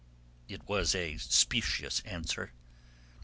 [0.49, 2.53] It was a specious answer.